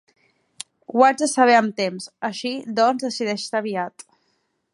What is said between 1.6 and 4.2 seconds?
temps; així, doncs, decideix-te aviat.